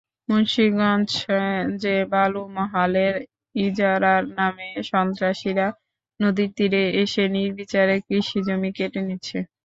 [0.29, 3.15] মুন্সিগঞ্জে বালুমহালের
[3.59, 5.67] ইজারার নামে সন্ত্রাসীরা
[6.19, 9.37] নদীর তীরে এসে নির্বিচারে কৃষিজমি কেটে নিচ্ছে।